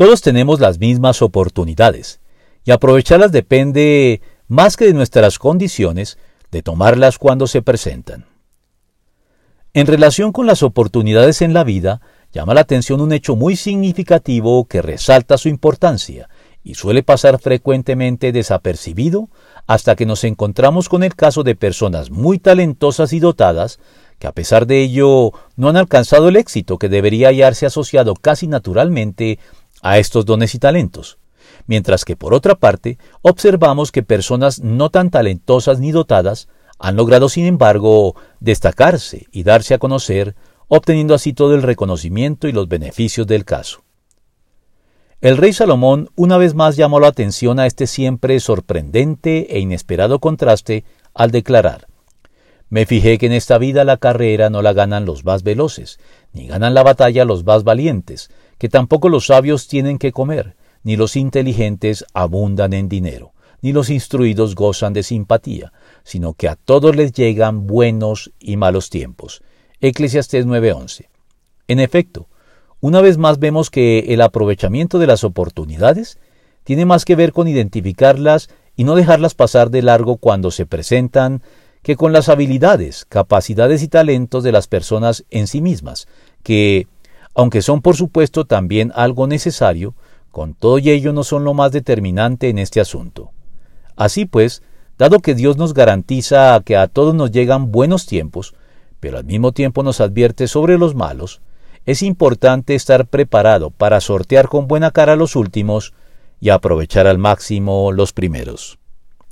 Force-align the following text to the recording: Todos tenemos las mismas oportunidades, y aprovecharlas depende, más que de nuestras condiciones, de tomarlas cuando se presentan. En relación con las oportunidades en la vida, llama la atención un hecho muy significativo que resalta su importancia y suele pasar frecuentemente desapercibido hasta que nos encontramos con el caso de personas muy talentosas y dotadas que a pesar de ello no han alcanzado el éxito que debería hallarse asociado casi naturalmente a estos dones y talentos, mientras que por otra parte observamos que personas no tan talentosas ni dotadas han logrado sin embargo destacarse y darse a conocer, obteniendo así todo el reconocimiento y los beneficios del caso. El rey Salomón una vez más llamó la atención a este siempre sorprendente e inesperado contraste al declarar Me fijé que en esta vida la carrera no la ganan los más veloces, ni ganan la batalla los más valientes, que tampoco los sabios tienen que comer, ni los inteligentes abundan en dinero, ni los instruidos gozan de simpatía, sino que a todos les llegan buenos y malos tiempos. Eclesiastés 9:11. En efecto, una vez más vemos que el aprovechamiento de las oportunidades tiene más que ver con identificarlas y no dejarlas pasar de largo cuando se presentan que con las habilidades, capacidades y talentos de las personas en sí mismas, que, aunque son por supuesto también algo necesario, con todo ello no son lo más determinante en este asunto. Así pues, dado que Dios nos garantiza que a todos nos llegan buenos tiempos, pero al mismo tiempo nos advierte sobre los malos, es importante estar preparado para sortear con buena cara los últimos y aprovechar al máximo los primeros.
Todos 0.00 0.22
tenemos 0.22 0.60
las 0.60 0.78
mismas 0.78 1.20
oportunidades, 1.20 2.20
y 2.64 2.70
aprovecharlas 2.70 3.32
depende, 3.32 4.22
más 4.48 4.78
que 4.78 4.86
de 4.86 4.94
nuestras 4.94 5.38
condiciones, 5.38 6.16
de 6.50 6.62
tomarlas 6.62 7.18
cuando 7.18 7.46
se 7.46 7.60
presentan. 7.60 8.24
En 9.74 9.86
relación 9.86 10.32
con 10.32 10.46
las 10.46 10.62
oportunidades 10.62 11.42
en 11.42 11.52
la 11.52 11.64
vida, 11.64 12.00
llama 12.32 12.54
la 12.54 12.62
atención 12.62 13.02
un 13.02 13.12
hecho 13.12 13.36
muy 13.36 13.56
significativo 13.56 14.64
que 14.64 14.80
resalta 14.80 15.36
su 15.36 15.50
importancia 15.50 16.30
y 16.64 16.76
suele 16.76 17.02
pasar 17.02 17.38
frecuentemente 17.38 18.32
desapercibido 18.32 19.28
hasta 19.66 19.96
que 19.96 20.06
nos 20.06 20.24
encontramos 20.24 20.88
con 20.88 21.02
el 21.02 21.14
caso 21.14 21.42
de 21.42 21.56
personas 21.56 22.10
muy 22.10 22.38
talentosas 22.38 23.12
y 23.12 23.20
dotadas 23.20 23.78
que 24.18 24.26
a 24.26 24.32
pesar 24.32 24.66
de 24.66 24.82
ello 24.82 25.32
no 25.56 25.70
han 25.70 25.76
alcanzado 25.78 26.28
el 26.28 26.36
éxito 26.36 26.78
que 26.78 26.90
debería 26.90 27.28
hallarse 27.28 27.66
asociado 27.66 28.14
casi 28.14 28.46
naturalmente 28.46 29.38
a 29.82 29.98
estos 29.98 30.24
dones 30.24 30.54
y 30.54 30.58
talentos, 30.58 31.18
mientras 31.66 32.04
que 32.04 32.16
por 32.16 32.34
otra 32.34 32.54
parte 32.54 32.98
observamos 33.22 33.92
que 33.92 34.02
personas 34.02 34.60
no 34.60 34.90
tan 34.90 35.10
talentosas 35.10 35.80
ni 35.80 35.92
dotadas 35.92 36.48
han 36.78 36.96
logrado 36.96 37.28
sin 37.28 37.46
embargo 37.46 38.16
destacarse 38.40 39.26
y 39.30 39.42
darse 39.42 39.74
a 39.74 39.78
conocer, 39.78 40.34
obteniendo 40.68 41.14
así 41.14 41.32
todo 41.32 41.54
el 41.54 41.62
reconocimiento 41.62 42.48
y 42.48 42.52
los 42.52 42.68
beneficios 42.68 43.26
del 43.26 43.44
caso. 43.44 43.82
El 45.20 45.36
rey 45.36 45.52
Salomón 45.52 46.08
una 46.16 46.38
vez 46.38 46.54
más 46.54 46.76
llamó 46.76 46.98
la 46.98 47.08
atención 47.08 47.60
a 47.60 47.66
este 47.66 47.86
siempre 47.86 48.40
sorprendente 48.40 49.54
e 49.54 49.60
inesperado 49.60 50.18
contraste 50.18 50.84
al 51.12 51.30
declarar 51.30 51.88
Me 52.70 52.86
fijé 52.86 53.18
que 53.18 53.26
en 53.26 53.32
esta 53.32 53.58
vida 53.58 53.84
la 53.84 53.98
carrera 53.98 54.48
no 54.48 54.62
la 54.62 54.72
ganan 54.72 55.04
los 55.04 55.22
más 55.22 55.42
veloces, 55.42 56.00
ni 56.32 56.46
ganan 56.46 56.72
la 56.72 56.82
batalla 56.82 57.26
los 57.26 57.44
más 57.44 57.64
valientes, 57.64 58.30
que 58.60 58.68
tampoco 58.68 59.08
los 59.08 59.26
sabios 59.26 59.68
tienen 59.68 59.98
que 59.98 60.12
comer, 60.12 60.54
ni 60.82 60.94
los 60.94 61.16
inteligentes 61.16 62.04
abundan 62.12 62.74
en 62.74 62.90
dinero, 62.90 63.32
ni 63.62 63.72
los 63.72 63.88
instruidos 63.88 64.54
gozan 64.54 64.92
de 64.92 65.02
simpatía, 65.02 65.72
sino 66.04 66.34
que 66.34 66.46
a 66.46 66.56
todos 66.56 66.94
les 66.94 67.12
llegan 67.12 67.66
buenos 67.66 68.32
y 68.38 68.58
malos 68.58 68.90
tiempos. 68.90 69.42
Eclesiastés 69.80 70.44
9:11. 70.44 71.08
En 71.68 71.80
efecto, 71.80 72.28
una 72.80 73.00
vez 73.00 73.16
más 73.16 73.38
vemos 73.38 73.70
que 73.70 74.12
el 74.12 74.20
aprovechamiento 74.20 74.98
de 74.98 75.06
las 75.06 75.24
oportunidades 75.24 76.18
tiene 76.62 76.84
más 76.84 77.06
que 77.06 77.16
ver 77.16 77.32
con 77.32 77.48
identificarlas 77.48 78.50
y 78.76 78.84
no 78.84 78.94
dejarlas 78.94 79.34
pasar 79.34 79.70
de 79.70 79.80
largo 79.80 80.18
cuando 80.18 80.50
se 80.50 80.66
presentan 80.66 81.42
que 81.80 81.96
con 81.96 82.12
las 82.12 82.28
habilidades, 82.28 83.06
capacidades 83.08 83.82
y 83.82 83.88
talentos 83.88 84.44
de 84.44 84.52
las 84.52 84.66
personas 84.66 85.24
en 85.30 85.46
sí 85.46 85.62
mismas, 85.62 86.08
que, 86.42 86.88
aunque 87.34 87.62
son 87.62 87.82
por 87.82 87.96
supuesto 87.96 88.44
también 88.44 88.92
algo 88.94 89.26
necesario, 89.26 89.94
con 90.30 90.54
todo 90.54 90.78
ello 90.78 91.12
no 91.12 91.24
son 91.24 91.44
lo 91.44 91.54
más 91.54 91.72
determinante 91.72 92.48
en 92.48 92.58
este 92.58 92.80
asunto. 92.80 93.30
Así 93.96 94.24
pues, 94.24 94.62
dado 94.98 95.20
que 95.20 95.34
Dios 95.34 95.56
nos 95.56 95.74
garantiza 95.74 96.60
que 96.64 96.76
a 96.76 96.88
todos 96.88 97.14
nos 97.14 97.30
llegan 97.30 97.72
buenos 97.72 98.06
tiempos, 98.06 98.54
pero 99.00 99.18
al 99.18 99.24
mismo 99.24 99.52
tiempo 99.52 99.82
nos 99.82 100.00
advierte 100.00 100.46
sobre 100.46 100.78
los 100.78 100.94
malos, 100.94 101.40
es 101.86 102.02
importante 102.02 102.74
estar 102.74 103.06
preparado 103.06 103.70
para 103.70 104.00
sortear 104.00 104.48
con 104.48 104.68
buena 104.68 104.90
cara 104.90 105.16
los 105.16 105.36
últimos 105.36 105.94
y 106.40 106.50
aprovechar 106.50 107.06
al 107.06 107.18
máximo 107.18 107.92
los 107.92 108.12
primeros. 108.12 108.79